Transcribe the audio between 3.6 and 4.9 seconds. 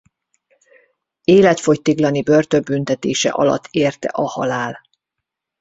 érte a halál.